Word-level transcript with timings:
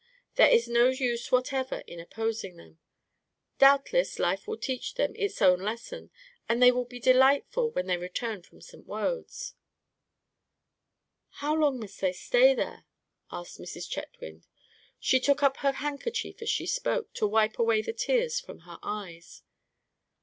There 0.33 0.49
is 0.49 0.67
no 0.67 0.87
use 0.89 1.31
whatever 1.31 1.83
in 1.85 1.99
opposing 1.99 2.55
them. 2.55 2.79
Doubtless 3.59 4.17
life 4.17 4.47
will 4.47 4.57
teach 4.57 4.95
them 4.95 5.15
its 5.15 5.43
own 5.43 5.59
lesson, 5.59 6.09
and 6.49 6.59
they 6.59 6.71
will 6.71 6.85
be 6.85 6.99
delightful 6.99 7.69
when 7.69 7.85
they 7.85 7.97
return 7.97 8.41
from 8.41 8.61
St. 8.61 8.87
Wode's." 8.87 9.53
"How 11.33 11.53
long 11.55 11.79
must 11.79 12.01
they 12.01 12.13
stay 12.13 12.55
there?" 12.55 12.87
asked 13.31 13.59
Mrs. 13.59 13.87
Chetwynd. 13.87 14.47
She 14.99 15.19
took 15.19 15.43
up 15.43 15.57
her 15.57 15.73
handkerchief 15.73 16.41
as 16.41 16.49
she 16.49 16.65
spoke, 16.65 17.13
to 17.13 17.27
wipe 17.27 17.59
away 17.59 17.83
the 17.83 17.93
tears 17.93 18.39
from 18.39 18.61
her 18.61 18.79
eyes. 18.81 19.43